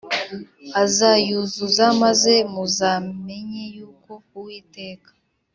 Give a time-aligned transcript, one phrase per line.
[0.83, 5.09] azayuzuza maze muzamenye yuko Uwiteka